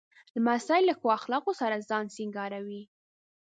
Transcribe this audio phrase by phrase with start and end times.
[0.35, 2.83] لمسی له ښو اخلاقو سره ځان سینګاروي.